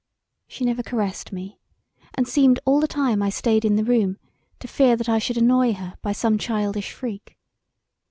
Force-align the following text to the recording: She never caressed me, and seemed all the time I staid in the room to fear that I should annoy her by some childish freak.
She 0.47 0.65
never 0.65 0.81
caressed 0.81 1.31
me, 1.31 1.59
and 2.15 2.27
seemed 2.27 2.59
all 2.65 2.79
the 2.79 2.87
time 2.87 3.21
I 3.21 3.29
staid 3.29 3.63
in 3.63 3.75
the 3.75 3.83
room 3.83 4.17
to 4.57 4.67
fear 4.67 4.95
that 4.95 5.07
I 5.07 5.19
should 5.19 5.37
annoy 5.37 5.73
her 5.73 5.93
by 6.01 6.11
some 6.11 6.39
childish 6.39 6.91
freak. 6.91 7.37